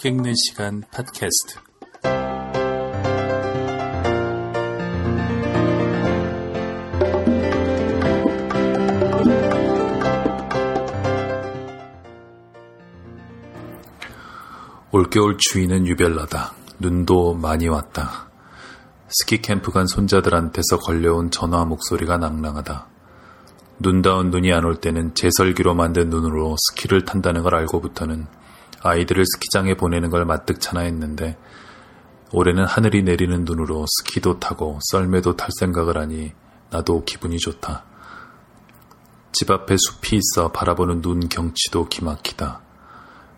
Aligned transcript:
책 0.00 0.14
읽는 0.14 0.32
시간 0.34 0.82
팟캐스트. 0.92 1.58
올겨울 14.90 15.36
추위는 15.38 15.86
유별나다. 15.86 16.54
눈도 16.78 17.34
많이 17.34 17.68
왔다. 17.68 18.30
스키 19.08 19.42
캠프 19.42 19.70
간 19.70 19.86
손자들한테서 19.86 20.78
걸려온 20.78 21.30
전화 21.30 21.66
목소리가 21.66 22.16
낭랑하다. 22.16 22.86
눈다운 23.80 24.30
눈이 24.30 24.50
안 24.54 24.64
올 24.64 24.76
때는 24.76 25.14
제설기로 25.14 25.74
만든 25.74 26.08
눈으로 26.08 26.56
스키를 26.58 27.04
탄다는 27.04 27.42
걸 27.42 27.54
알고부터는 27.54 28.26
아이들을 28.82 29.24
스키장에 29.26 29.74
보내는 29.74 30.10
걸 30.10 30.24
마뜩찮아 30.24 30.80
했는데 30.80 31.36
올해는 32.32 32.64
하늘이 32.64 33.02
내리는 33.02 33.44
눈으로 33.44 33.84
스키도 33.86 34.38
타고 34.38 34.78
썰매도 34.90 35.36
탈 35.36 35.48
생각을 35.58 35.98
하니 35.98 36.32
나도 36.70 37.04
기분이 37.04 37.38
좋다. 37.38 37.84
집 39.32 39.50
앞에 39.50 39.76
숲이 39.76 40.16
있어 40.16 40.52
바라보는 40.52 41.02
눈 41.02 41.28
경치도 41.28 41.88
기막히다. 41.88 42.60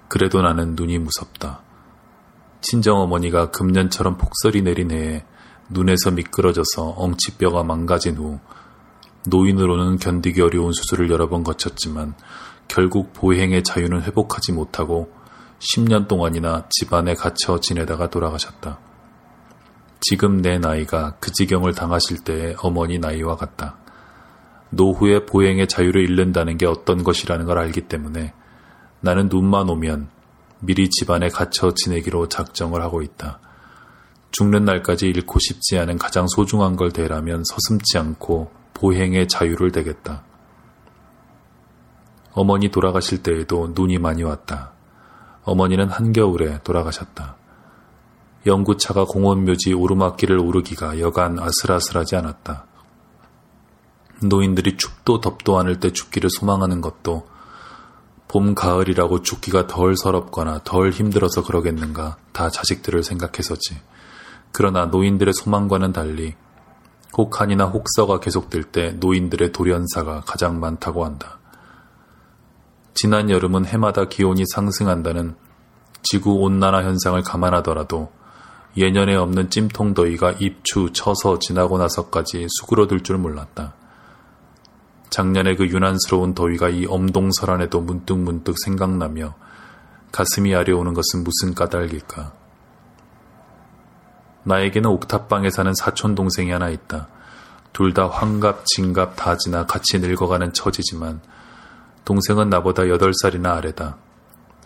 그래도 0.09 0.43
나는 0.43 0.75
눈이 0.75 0.99
무섭다. 0.99 1.63
친정어머니가 2.61 3.51
금년처럼 3.51 4.19
폭설이 4.19 4.63
내린 4.63 4.91
해에 4.91 5.25
눈에서 5.71 6.11
미끄러져서 6.11 6.95
엉치뼈가 6.97 7.65
망가진 7.65 8.17
후 8.17 8.39
노인으로는 9.27 9.99
견디기 9.99 10.41
어려운 10.43 10.73
수술을 10.73 11.11
여러 11.11 11.29
번 11.29 11.45
거쳤지만 11.45 12.15
결국 12.69 13.13
보행의 13.13 13.65
자유는 13.65 14.03
회복하지 14.03 14.53
못하고 14.53 15.11
10년 15.63 16.09
동안이나 16.09 16.67
집안에 16.71 17.15
갇혀 17.15 17.61
지내다가 17.61 18.11
돌아가셨다. 18.11 18.81
지금 20.01 20.43
내 20.43 20.59
나이가 20.59 21.15
그 21.21 21.31
지경을 21.31 21.73
당하실 21.75 22.25
때의 22.25 22.57
어머니 22.61 22.99
나이와 22.99 23.37
같다. 23.37 23.77
노후에 24.71 25.25
보행의 25.25 25.69
자유를 25.69 26.03
잃는다는 26.03 26.59
게 26.59 26.67
어떤 26.67 27.05
것이라는 27.05 27.47
걸 27.47 27.59
알기 27.59 27.83
때문에 27.83 28.35
나는 29.01 29.29
눈만 29.29 29.69
오면 29.69 30.09
미리 30.61 30.91
집안에 30.91 31.29
갇혀 31.29 31.73
지내기로 31.73 32.29
작정을 32.29 32.83
하고 32.83 33.03
있다. 33.03 33.39
죽는 34.33 34.65
날까지 34.65 35.07
잃고 35.07 35.39
싶지 35.39 35.79
않은 35.79 35.99
가장 35.99 36.27
소중한 36.27 36.75
걸 36.75 36.91
대라면 36.91 37.45
서슴지 37.45 37.99
않고 37.99 38.51
보행의 38.75 39.29
자유를 39.29 39.71
대겠다. 39.71 40.25
어머니 42.33 42.71
돌아가실 42.71 43.23
때에도 43.23 43.73
눈이 43.75 43.99
많이 43.99 44.23
왔다. 44.25 44.73
어머니는 45.45 45.89
한겨울에 45.89 46.61
돌아가셨다. 46.63 47.37
연구차가 48.47 49.05
공원묘지 49.05 49.73
오르막길을 49.73 50.39
오르기가 50.39 51.01
여간 51.01 51.39
아슬아슬하지 51.39 52.17
않았다. 52.17 52.67
노인들이 54.23 54.77
춥도 54.77 55.21
덥도 55.21 55.59
않을 55.59 55.81
때 55.81 55.93
죽기를 55.93 56.31
소망하는 56.31 56.81
것도 56.81 57.27
봄, 58.29 58.55
가을이라고 58.55 59.23
죽기가 59.23 59.67
덜 59.67 59.97
서럽거나 59.97 60.61
덜 60.65 60.91
힘들어서 60.91 61.45
그러겠는가 61.45 62.17
다 62.33 62.49
자식들을 62.49 63.03
생각해서지. 63.03 63.79
그러나 64.53 64.87
노인들의 64.87 65.35
소망과는 65.35 65.93
달리 65.93 66.35
혹한이나 67.17 67.67
혹서가 67.67 68.21
계속될 68.21 68.65
때 68.65 68.93
노인들의 68.93 69.53
돌연사가 69.53 70.23
가장 70.23 70.61
많다고 70.61 71.05
한다. 71.05 71.39
지난 72.95 73.31
여름은 73.31 73.65
해마다 73.67 74.05
기온이 74.07 74.45
상승한다는 74.47 75.35
지구 76.03 76.41
온난화 76.41 76.83
현상을 76.83 77.21
감안하더라도 77.23 78.13
예년에 78.77 79.15
없는 79.17 79.51
찜통 79.51 79.95
더위가 79.95 80.33
입추, 80.39 80.93
쳐서 80.93 81.39
지나고 81.39 81.79
나서까지 81.79 82.47
수그러들 82.49 83.01
줄 83.01 83.19
몰랐다. 83.19 83.75
작년에 85.11 85.57
그 85.57 85.67
유난스러운 85.67 86.35
더위가 86.35 86.71
이 86.71 86.87
엄동설안에도 86.87 87.81
문득문득 87.83 88.57
생각나며 88.65 89.35
가슴이 90.11 90.55
아려오는 90.55 90.95
것은 90.95 91.23
무슨 91.23 91.55
까닭일까. 91.55 92.33
나에게는 94.45 94.89
옥탑방에 94.91 95.51
사는 95.51 95.73
사촌 95.75 96.15
동생이 96.15 96.51
하나 96.51 96.71
있다. 96.71 97.09
둘 97.73 97.95
다 97.95 98.09
환갑, 98.09 98.67
진갑 98.67 99.17
다 99.17 99.37
지나 99.37 99.67
같이 99.67 99.99
늙어가는 99.99 100.53
처지지만 100.53 101.21
동생은 102.05 102.51
나보다 102.51 102.85
8살이나 102.85 103.57
아래다. 103.57 103.97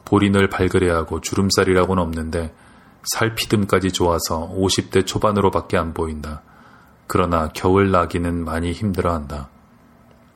볼이 0.04 0.30
늘 0.30 0.48
발그레 0.48 0.90
하고 0.90 1.20
주름살이라고는 1.20 2.02
없는데 2.02 2.54
살피듬까지 3.12 3.92
좋아서 3.92 4.50
50대 4.54 5.06
초반으로밖에 5.06 5.76
안 5.76 5.92
보인다. 5.94 6.42
그러나 7.06 7.48
겨울 7.54 7.90
나기는 7.90 8.44
많이 8.44 8.72
힘들어한다. 8.72 9.48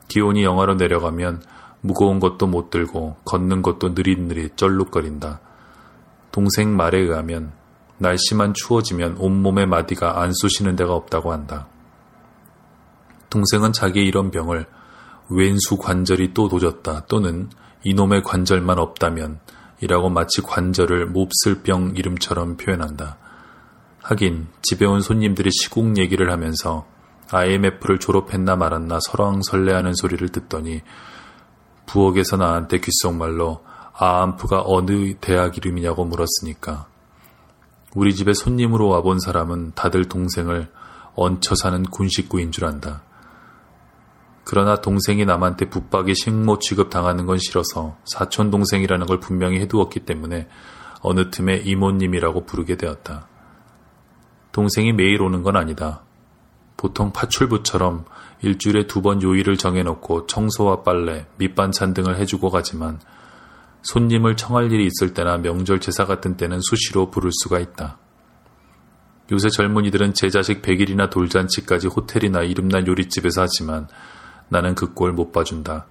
기온이 0.07 0.43
영하로 0.43 0.75
내려가면 0.75 1.41
무거운 1.81 2.19
것도 2.19 2.47
못 2.47 2.69
들고 2.69 3.17
걷는 3.25 3.61
것도 3.61 3.89
느릿느릿 3.89 4.57
쩔룩거린다. 4.57 5.39
동생 6.31 6.75
말에 6.75 6.99
의하면 6.99 7.51
날씨만 7.97 8.53
추워지면 8.53 9.17
온몸의 9.17 9.67
마디가 9.67 10.21
안 10.21 10.31
쑤시는 10.33 10.75
데가 10.75 10.93
없다고 10.93 11.31
한다. 11.31 11.67
동생은 13.29 13.73
자기 13.73 14.01
이런 14.01 14.31
병을 14.31 14.65
왼수 15.31 15.77
관절이 15.77 16.33
또 16.33 16.49
도졌다 16.49 17.05
또는 17.07 17.49
이놈의 17.83 18.23
관절만 18.23 18.77
없다면 18.77 19.39
이라고 19.79 20.09
마치 20.09 20.41
관절을 20.41 21.07
몹쓸 21.07 21.63
병 21.63 21.93
이름처럼 21.95 22.57
표현한다. 22.57 23.17
하긴 24.03 24.47
집에 24.61 24.85
온 24.85 25.01
손님들이 25.01 25.49
시국 25.51 25.97
얘기를 25.97 26.31
하면서 26.31 26.85
IMF를 27.31 27.99
졸업했나 27.99 28.57
말았나 28.57 28.99
설왕설래하는 28.99 29.93
소리를 29.93 30.27
듣더니 30.29 30.81
부엌에서 31.85 32.37
나한테 32.37 32.79
귓속말로 32.79 33.63
아암프가 33.93 34.63
어느 34.65 35.13
대학 35.21 35.57
이름이냐고 35.57 36.05
물었으니까 36.05 36.87
우리 37.95 38.13
집에 38.15 38.33
손님으로 38.33 38.87
와본 38.89 39.19
사람은 39.19 39.73
다들 39.75 40.05
동생을 40.05 40.69
얹혀 41.15 41.55
사는 41.55 41.83
군식구인 41.83 42.51
줄 42.51 42.65
안다. 42.65 43.03
그러나 44.43 44.81
동생이 44.81 45.25
남한테 45.25 45.69
붙박이 45.69 46.15
식모 46.15 46.59
취급 46.59 46.89
당하는 46.89 47.25
건 47.25 47.37
싫어서 47.37 47.97
사촌 48.05 48.49
동생이라는 48.51 49.05
걸 49.05 49.19
분명히 49.19 49.59
해두었기 49.59 50.01
때문에 50.01 50.47
어느 51.01 51.29
틈에 51.29 51.57
이모님이라고 51.57 52.45
부르게 52.45 52.75
되었다. 52.75 53.27
동생이 54.51 54.93
매일 54.93 55.21
오는 55.21 55.43
건 55.43 55.55
아니다. 55.55 56.03
보통 56.77 57.13
파출부처럼 57.13 58.05
일주일에 58.41 58.87
두 58.87 59.01
번 59.01 59.21
요일을 59.21 59.57
정해놓고 59.57 60.25
청소와 60.27 60.81
빨래, 60.83 61.27
밑반찬 61.37 61.93
등을 61.93 62.17
해주고 62.17 62.49
가지만 62.49 62.99
손님을 63.83 64.35
청할 64.35 64.71
일이 64.71 64.85
있을 64.85 65.13
때나 65.13 65.37
명절 65.37 65.79
제사 65.79 66.05
같은 66.05 66.37
때는 66.37 66.59
수시로 66.61 67.11
부를 67.11 67.31
수가 67.31 67.59
있다. 67.59 67.97
요새 69.31 69.49
젊은이들은 69.49 70.13
제 70.13 70.29
자식 70.29 70.61
100일이나 70.61 71.09
돌잔치까지 71.09 71.87
호텔이나 71.87 72.41
이름난 72.41 72.85
요리집에서 72.87 73.43
하지만 73.43 73.87
나는 74.51 74.75
그 74.75 74.93
꼴 74.93 75.13
못 75.13 75.31
봐준다. 75.31 75.85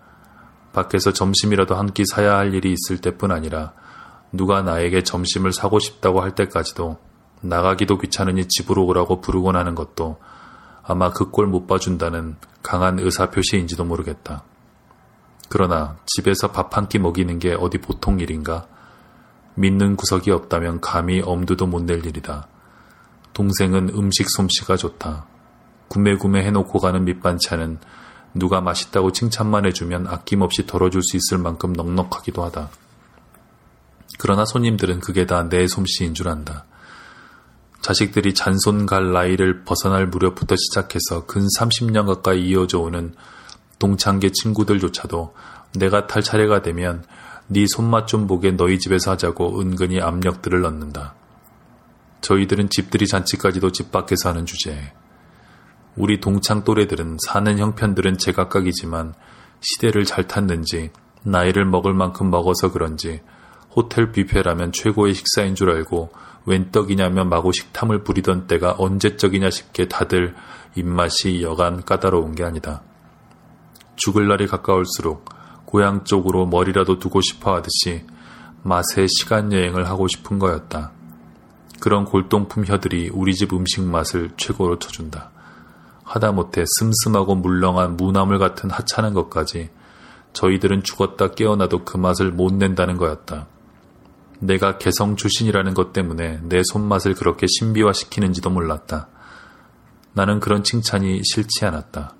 밖에서 0.72 1.12
점심이라도 1.12 1.74
한 1.74 1.86
끼 1.94 2.04
사야 2.04 2.36
할 2.36 2.54
일이 2.54 2.72
있을 2.74 2.98
때뿐 3.00 3.32
아니라 3.32 3.72
누가 4.32 4.62
나에게 4.62 5.02
점심을 5.02 5.52
사고 5.52 5.78
싶다고 5.78 6.20
할 6.20 6.34
때까지도 6.34 6.98
나가기도 7.40 7.98
귀찮으니 7.98 8.46
집으로 8.46 8.84
오라고 8.86 9.20
부르곤 9.22 9.56
하는 9.56 9.74
것도 9.74 10.18
아마 10.84 11.10
그 11.10 11.30
꼴 11.30 11.46
못 11.46 11.66
봐준다는 11.66 12.36
강한 12.62 12.98
의사 12.98 13.30
표시인지도 13.30 13.84
모르겠다. 13.84 14.44
그러나 15.48 15.96
집에서 16.06 16.52
밥 16.52 16.76
한 16.76 16.86
끼 16.88 16.98
먹이는 16.98 17.38
게 17.38 17.54
어디 17.54 17.78
보통 17.78 18.20
일인가? 18.20 18.66
믿는 19.54 19.96
구석이 19.96 20.30
없다면 20.30 20.80
감히 20.80 21.22
엄두도 21.24 21.66
못 21.66 21.82
낼 21.84 22.04
일이다. 22.06 22.46
동생은 23.32 23.90
음식 23.94 24.26
솜씨가 24.30 24.76
좋다. 24.76 25.26
구매구매 25.88 26.44
해놓고 26.44 26.78
가는 26.78 27.04
밑반찬은 27.04 27.78
누가 28.34 28.60
맛있다고 28.60 29.12
칭찬만 29.12 29.66
해주면 29.66 30.06
아낌없이 30.06 30.66
덜어줄 30.66 31.02
수 31.02 31.16
있을 31.16 31.38
만큼 31.38 31.72
넉넉하기도 31.72 32.44
하다. 32.44 32.70
그러나 34.18 34.44
손님들은 34.44 35.00
그게 35.00 35.26
다 35.26 35.48
내 35.48 35.66
솜씨인 35.66 36.14
줄 36.14 36.28
안다. 36.28 36.66
자식들이 37.80 38.34
잔손 38.34 38.84
갈 38.86 39.12
나이를 39.12 39.64
벗어날 39.64 40.06
무렵부터 40.06 40.54
시작해서 40.56 41.24
근 41.26 41.46
30년 41.58 42.06
가까이 42.06 42.46
이어져 42.46 42.78
오는 42.78 43.14
동창계 43.78 44.32
친구들조차도 44.32 45.34
내가 45.76 46.06
탈 46.06 46.22
차례가 46.22 46.60
되면 46.60 47.04
네 47.46 47.64
손맛 47.66 48.06
좀 48.06 48.26
보게 48.26 48.52
너희 48.52 48.78
집에서 48.78 49.12
하자고 49.12 49.60
은근히 49.60 50.00
압력들을 50.00 50.60
넣는다. 50.60 51.14
저희들은 52.20 52.68
집들이 52.68 53.06
잔치까지도 53.06 53.72
집 53.72 53.90
밖에서 53.90 54.28
하는 54.28 54.44
주제에 54.44 54.92
우리 55.96 56.20
동창 56.20 56.64
또래들은 56.64 57.18
사는 57.26 57.58
형편들은 57.58 58.18
제각각이지만 58.18 59.14
시대를 59.60 60.04
잘 60.04 60.26
탔는지 60.26 60.90
나이를 61.22 61.64
먹을 61.64 61.92
만큼 61.92 62.30
먹어서 62.30 62.72
그런지 62.72 63.20
호텔 63.70 64.12
뷔페라면 64.12 64.72
최고의 64.72 65.14
식사인 65.14 65.54
줄 65.54 65.70
알고 65.70 66.10
웬 66.46 66.70
떡이냐며 66.70 67.24
마구 67.24 67.52
식탐을 67.52 68.02
부리던 68.02 68.46
때가 68.46 68.76
언제적이냐 68.78 69.50
싶게 69.50 69.88
다들 69.88 70.34
입맛이 70.74 71.42
여간 71.42 71.84
까다로운 71.84 72.34
게 72.34 72.44
아니다. 72.44 72.82
죽을 73.96 74.28
날이 74.28 74.46
가까울수록 74.46 75.24
고향 75.66 76.04
쪽으로 76.04 76.46
머리라도 76.46 76.98
두고 76.98 77.20
싶어 77.20 77.54
하듯이 77.54 78.04
맛의 78.62 79.08
시간 79.08 79.52
여행을 79.52 79.88
하고 79.88 80.08
싶은 80.08 80.38
거였다. 80.38 80.92
그런 81.80 82.04
골동품 82.04 82.64
혀들이 82.64 83.10
우리 83.12 83.34
집 83.34 83.52
음식 83.52 83.82
맛을 83.82 84.30
최고로 84.36 84.78
쳐준다. 84.78 85.30
하다못해 86.10 86.64
슴슴하고 86.66 87.36
물렁한 87.36 87.96
무나물 87.96 88.40
같은 88.40 88.68
하찮은 88.68 89.14
것까지 89.14 89.70
저희들은 90.32 90.82
죽었다 90.82 91.28
깨어나도 91.28 91.84
그 91.84 91.96
맛을 91.98 92.32
못 92.32 92.52
낸다는 92.52 92.96
거였다. 92.96 93.46
내가 94.40 94.78
개성 94.78 95.14
출신이라는 95.14 95.74
것 95.74 95.92
때문에 95.92 96.40
내 96.42 96.62
손맛을 96.64 97.14
그렇게 97.14 97.46
신비화시키는지도 97.48 98.50
몰랐다. 98.50 99.08
나는 100.12 100.40
그런 100.40 100.64
칭찬이 100.64 101.20
싫지 101.22 101.64
않았다. 101.64 102.14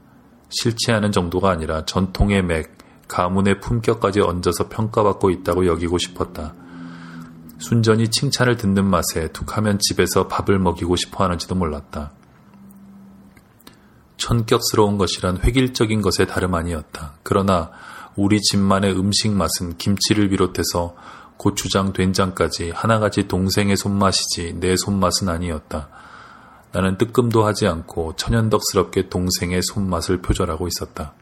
싫지 0.50 0.92
않은 0.92 1.10
정도가 1.10 1.50
아니라 1.50 1.84
전통의 1.84 2.44
맥, 2.44 2.78
가문의 3.08 3.58
품격까지 3.58 4.20
얹어서 4.20 4.69
평가받고 4.69 5.31
있다고 5.31 5.66
여기고 5.66 5.98
싶었다. 5.98 6.54
순전히 7.58 8.08
칭찬을 8.08 8.56
듣는 8.56 8.84
맛에 8.84 9.32
툭하면 9.32 9.81
집에서 9.81 10.28
밥을 10.28 10.60
먹이고 10.60 10.94
싶어 10.94 11.25
하는지도 11.25 11.56
몰랐다. 11.56 12.12
천격스러운 14.20 14.99
것이란 14.99 15.38
획일적인 15.43 16.02
것에 16.02 16.26
다름 16.26 16.55
아니었다. 16.55 17.14
그러나 17.22 17.70
우리 18.14 18.40
집만의 18.40 18.96
음식 18.96 19.32
맛은 19.32 19.78
김치를 19.78 20.28
비롯해서 20.28 20.94
고추장, 21.37 21.94
된장까지 21.94 22.70
하나같이 22.70 23.26
동생의 23.26 23.76
손맛이지 23.76 24.56
내 24.61 24.76
손맛은 24.76 25.28
아니었다. 25.28 25.88
나는 26.72 26.99
뜨끔도 26.99 27.44
하지 27.44 27.67
않고 27.67 28.14
천연덕스럽게 28.17 29.08
동생의 29.08 29.62
손맛을 29.62 30.20
표절하고 30.20 30.69
있었다. 30.69 31.14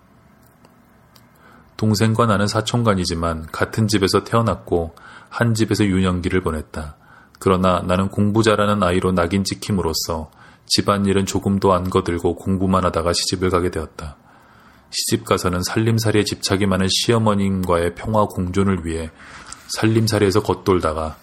동생과 1.77 2.27
나는 2.27 2.49
사촌간이지만 2.49 3.47
같은 3.53 3.87
집에서 3.87 4.25
태어났고 4.25 4.97
한 5.29 5.55
집에서 5.55 5.85
유년기를 5.85 6.43
보냈다. 6.43 6.97
그러나 7.39 7.81
나는 7.87 8.09
공부 8.09 8.43
잘하는 8.43 8.83
아이로 8.83 9.13
낙인 9.13 9.45
찍힘으로써 9.45 10.33
집안일은 10.69 11.27
조금도 11.27 11.73
안 11.73 11.91
거들고 11.91 12.37
공부만 12.37 12.85
하다가 12.85 13.13
시집을 13.13 13.51
가게 13.51 13.71
되었다. 13.71 14.17
시집 14.91 15.25
가서는 15.25 15.63
살림살이에 15.63 16.25
집착이 16.25 16.67
많은 16.67 16.89
시어머님과의 16.91 17.95
평화 17.95 18.25
공존을 18.27 18.87
위해 18.87 19.11
살림살이에서 19.69 20.43
겉돌다가 20.43 21.17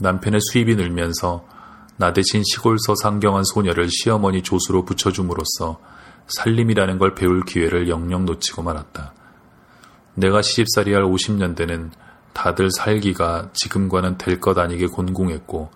남편의 0.00 0.40
수입이 0.40 0.76
늘면서 0.76 1.46
나 1.96 2.12
대신 2.12 2.42
시골서 2.44 2.94
상경한 2.96 3.44
소녀를 3.44 3.88
시어머니 3.90 4.42
조수로 4.42 4.84
붙여줌으로써 4.84 5.78
살림이라는 6.26 6.98
걸 6.98 7.14
배울 7.14 7.44
기회를 7.44 7.88
영영 7.88 8.24
놓치고 8.24 8.62
말았다. 8.62 9.14
내가 10.14 10.42
시집살이 10.42 10.94
할 10.94 11.04
50년대는 11.04 11.90
다들 12.32 12.70
살기가 12.70 13.50
지금과는 13.52 14.16
될 14.18 14.40
것 14.40 14.58
아니게 14.58 14.86
곤궁했고 14.86 15.70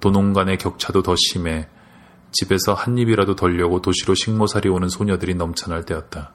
도농 0.00 0.32
간의 0.32 0.58
격차도 0.58 1.02
더 1.02 1.14
심해 1.16 1.68
집에서 2.34 2.74
한 2.74 2.98
입이라도 2.98 3.36
덜려고 3.36 3.80
도시로 3.80 4.14
식모살이 4.14 4.68
오는 4.68 4.88
소녀들이 4.88 5.34
넘쳐날 5.34 5.84
때였다. 5.84 6.32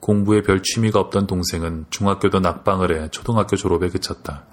공부에 0.00 0.42
별 0.42 0.62
취미가 0.62 1.00
없던 1.00 1.26
동생은 1.26 1.86
중학교도 1.90 2.40
낙방을 2.40 2.94
해 2.94 3.08
초등학교 3.10 3.56
졸업에 3.56 3.88
그쳤다. 3.88 4.44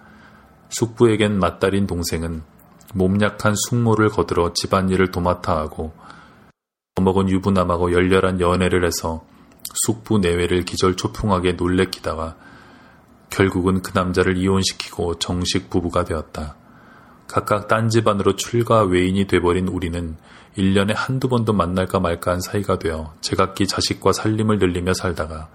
숙부에겐 0.69 1.37
맏딸인 1.37 1.85
동생은 1.85 2.41
몸 2.93 3.21
약한 3.21 3.53
숙모를 3.55 4.09
거들어 4.09 4.53
집안일을 4.53 5.11
도맡아 5.11 5.55
하고 5.57 5.93
먹은 7.01 7.29
유부남하고 7.29 7.91
열렬한 7.91 8.39
연애를 8.39 8.85
해서 8.85 9.25
숙부 9.85 10.17
내외를 10.19 10.63
기절초풍하게 10.63 11.53
놀래키다가 11.53 12.35
결국은 13.29 13.81
그 13.81 13.91
남자를 13.93 14.37
이혼시키고 14.37 15.19
정식 15.19 15.69
부부가 15.69 16.05
되었다. 16.05 16.55
각각 17.27 17.67
딴 17.67 17.89
집안으로 17.89 18.35
출가 18.35 18.83
외인이 18.83 19.27
돼버린 19.27 19.67
우리는 19.67 20.15
1년에 20.57 20.93
한두 20.95 21.27
번도 21.27 21.53
만날까 21.53 21.99
말까한 21.99 22.39
사이가 22.39 22.79
되어 22.79 23.13
제각기 23.21 23.67
자식과 23.67 24.13
살림을 24.13 24.59
늘리며 24.59 24.93
살다가 24.93 25.49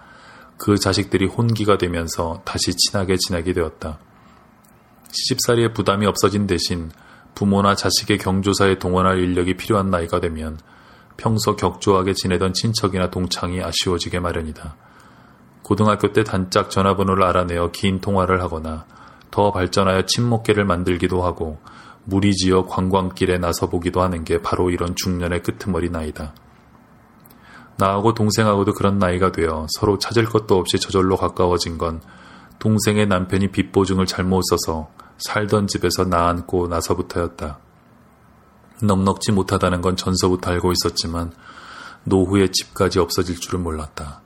그 0.58 0.76
자식들이 0.76 1.26
혼기가 1.26 1.78
되면서 1.78 2.42
다시 2.44 2.74
친하게 2.76 3.16
지내게 3.16 3.54
되었다. 3.54 3.98
시집살이에 5.10 5.72
부담이 5.72 6.06
없어진 6.06 6.46
대신 6.46 6.90
부모나 7.34 7.74
자식의 7.74 8.18
경조사에 8.18 8.78
동원할 8.78 9.20
인력이 9.20 9.56
필요한 9.56 9.90
나이가 9.90 10.20
되면 10.20 10.58
평소 11.16 11.56
격조하게 11.56 12.12
지내던 12.12 12.52
친척이나 12.52 13.10
동창이 13.10 13.62
아쉬워지게 13.62 14.20
마련이다. 14.20 14.76
고등학교 15.62 16.12
때 16.12 16.24
단짝 16.24 16.70
전화번호를 16.70 17.22
알아내어 17.24 17.70
긴 17.70 18.00
통화를 18.00 18.42
하거나 18.42 18.84
더 19.30 19.52
발전하여 19.52 20.02
친목계를 20.06 20.64
만들기도 20.64 21.22
하고 21.22 21.58
무리지어 22.04 22.66
관광길에 22.66 23.38
나서 23.38 23.68
보기도 23.68 24.02
하는 24.02 24.24
게 24.24 24.40
바로 24.40 24.70
이런 24.70 24.94
중년의 24.96 25.42
끄트머리 25.42 25.90
나이다. 25.90 26.34
나하고 27.76 28.14
동생하고도 28.14 28.74
그런 28.74 28.98
나이가 28.98 29.32
되어 29.32 29.66
서로 29.70 29.98
찾을 29.98 30.26
것도 30.26 30.56
없이 30.56 30.78
저절로 30.78 31.16
가까워진 31.16 31.78
건 31.78 32.02
동생의 32.58 33.06
남편이 33.06 33.52
빚 33.52 33.72
보증을 33.72 34.06
잘못 34.06 34.42
써서 34.50 34.90
살던 35.18 35.66
집에서 35.66 36.04
나앉고 36.04 36.68
나서부터였다. 36.68 37.58
넉넉지 38.82 39.32
못하다는 39.32 39.80
건 39.80 39.96
전서부터 39.96 40.50
알고 40.50 40.72
있었지만 40.72 41.32
노후에 42.04 42.48
집까지 42.50 42.98
없어질 42.98 43.40
줄은 43.40 43.62
몰랐다. 43.62 44.22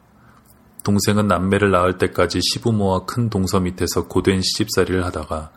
동생은 0.84 1.26
남매를 1.26 1.70
낳을 1.70 1.98
때까지 1.98 2.40
시부모와 2.42 3.06
큰 3.06 3.30
동서 3.30 3.58
밑에서 3.58 4.06
고된 4.06 4.42
시집살이를 4.42 5.04
하다가 5.06 5.50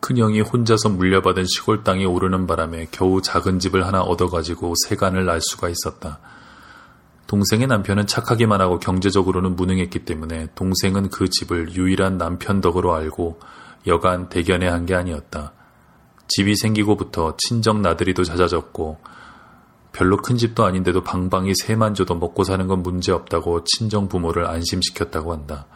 큰형이 0.00 0.40
혼자서 0.40 0.88
물려받은 0.90 1.44
시골 1.46 1.84
땅이 1.84 2.06
오르는 2.06 2.46
바람에 2.46 2.88
겨우 2.90 3.20
작은 3.20 3.58
집을 3.58 3.86
하나 3.86 4.00
얻어가지고 4.02 4.74
세간을 4.88 5.24
날 5.26 5.40
수가 5.40 5.68
있었다. 5.68 6.20
동생의 7.26 7.66
남편은 7.66 8.06
착하기만 8.06 8.60
하고 8.60 8.78
경제적으로는 8.78 9.56
무능했기 9.56 10.00
때문에 10.04 10.48
동생은 10.54 11.10
그 11.10 11.28
집을 11.28 11.74
유일한 11.74 12.18
남편 12.18 12.60
덕으로 12.60 12.94
알고 12.94 13.40
여간 13.86 14.28
대견해 14.28 14.66
한 14.68 14.86
게 14.86 14.94
아니었다. 14.94 15.52
집이 16.28 16.54
생기고부터 16.56 17.36
친정 17.38 17.82
나들이도 17.82 18.24
잦아졌고 18.24 18.98
별로 19.92 20.16
큰 20.16 20.36
집도 20.36 20.64
아닌데도 20.64 21.02
방방이 21.02 21.52
세만 21.54 21.94
줘도 21.94 22.14
먹고 22.14 22.44
사는 22.44 22.66
건 22.68 22.82
문제 22.82 23.10
없다고 23.10 23.64
친정 23.64 24.08
부모를 24.08 24.46
안심시켰다고 24.46 25.32
한다. 25.32 25.66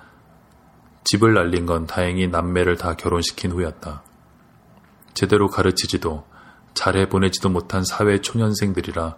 집을 1.04 1.34
날린 1.34 1.66
건 1.66 1.86
다행히 1.86 2.28
남매를 2.28 2.76
다 2.76 2.94
결혼시킨 2.94 3.50
후였다. 3.50 4.03
제대로 5.14 5.48
가르치지도 5.48 6.24
잘해 6.74 7.08
보내지도 7.08 7.48
못한 7.48 7.84
사회 7.84 8.20
초년생들이라 8.20 9.16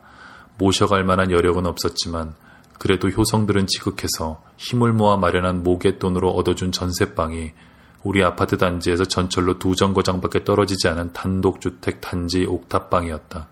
모셔갈 0.58 1.04
만한 1.04 1.30
여력은 1.30 1.66
없었지만 1.66 2.34
그래도 2.78 3.08
효성들은 3.08 3.66
지극해서 3.66 4.42
힘을 4.58 4.92
모아 4.92 5.16
마련한 5.16 5.62
모갯돈으로 5.62 6.30
얻어준 6.30 6.72
전세방이 6.72 7.52
우리 8.02 8.22
아파트 8.22 8.56
단지에서 8.58 9.04
전철로 9.06 9.58
두 9.58 9.74
정거장밖에 9.74 10.44
떨어지지 10.44 10.86
않은 10.88 11.12
단독주택 11.12 12.00
단지 12.00 12.44
옥탑방이었다. 12.44 13.48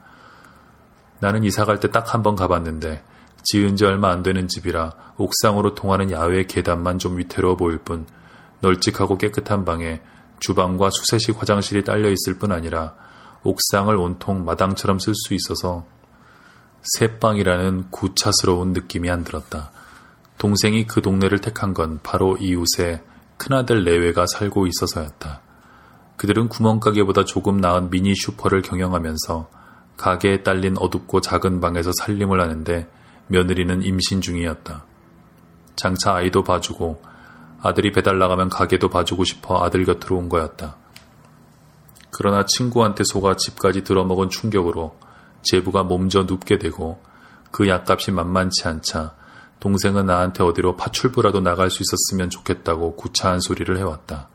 나는 1.21 1.43
이사 1.45 1.65
갈 1.65 1.81
때 1.81 1.89
딱 1.91 2.15
한 2.15 2.23
번 2.23 2.37
가봤는데 2.37 3.03
지은 3.43 3.77
지 3.77 3.85
얼마 3.85 4.11
안 4.11 4.23
되는 4.23 4.47
집이라 4.47 4.93
옥상으로 5.17 5.75
통하는 5.75 6.11
야외 6.11 6.45
계단만 6.45 6.99
좀 6.99 7.19
위태로워 7.19 7.57
보일 7.57 7.79
뿐 7.79 8.07
널찍하고 8.61 9.19
깨끗한 9.19 9.65
방에 9.65 10.01
주방과 10.41 10.91
수세식 10.91 11.41
화장실이 11.41 11.85
딸려 11.85 12.11
있을 12.11 12.39
뿐 12.39 12.53
아니라 12.53 12.95
옥상을 13.43 13.95
온통 13.95 14.45
마당처럼 14.45 14.99
쓸 14.99 15.15
수 15.15 15.35
있어서 15.35 15.85
새방이라는 16.99 17.91
구차스러운 17.91 18.73
느낌이 18.73 19.11
안 19.11 19.25
들었다. 19.25 19.71
동생이 20.39 20.87
그 20.87 21.01
동네를 21.01 21.39
택한 21.41 21.73
건 21.73 22.01
바로 22.03 22.37
이웃에 22.37 23.03
큰아들 23.37 23.85
내외가 23.85 24.27
살고 24.27 24.67
있어서였다. 24.67 25.41
그들은 26.17 26.49
구멍가게보다 26.49 27.25
조금 27.25 27.59
나은 27.59 27.91
미니 27.91 28.15
슈퍼를 28.15 28.63
경영하면서 28.63 29.49
가게에 29.97 30.43
딸린 30.43 30.77
어둡고 30.79 31.21
작은 31.21 31.61
방에서 31.61 31.93
살림을 31.99 32.41
하는데 32.41 32.89
며느리는 33.29 33.83
임신 33.83 34.21
중이었다. 34.21 34.85
장차 35.77 36.15
아이도 36.15 36.45
봐주고 36.45 37.03
아들이 37.65 37.93
배달 37.93 38.19
나가면 38.19 38.51
가게도 38.51 38.91
봐주고 38.91 39.25
싶어 39.25 39.65
아들 39.65 39.87
곁으로 39.87 40.19
온 40.19 40.29
거였다. 40.29 40.77
그러나 42.11 42.45
친구한테 42.45 43.05
속아 43.05 43.37
집까지 43.37 43.85
들어먹은 43.85 44.29
충격으로 44.29 44.95
제부가 45.41 45.83
몸져 45.83 46.25
눕게 46.25 46.59
되고 46.59 47.01
그 47.51 47.67
약값이 47.67 48.11
만만치 48.11 48.69
않자 48.69 49.15
동생은 49.61 50.05
나한테 50.05 50.45
어디로 50.45 50.77
파출부라도 50.77 51.41
나갈 51.41 51.71
수 51.71 51.83
있었으면 51.83 52.29
좋겠다고 52.29 52.97
구차한 52.97 53.41
소리를 53.41 53.79
해왔다. 53.79 54.29